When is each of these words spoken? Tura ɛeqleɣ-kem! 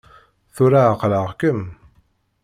Tura 0.55 0.81
ɛeqleɣ-kem! 0.91 1.61